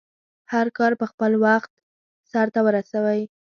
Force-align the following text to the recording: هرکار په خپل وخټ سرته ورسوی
هرکار 0.53 0.91
په 1.01 1.05
خپل 1.11 1.31
وخټ 1.43 1.71
سرته 2.31 2.59
ورسوی 2.63 3.21